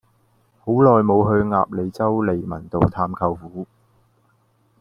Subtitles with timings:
[0.63, 3.67] 好耐無去鴨脷洲利民道探舅父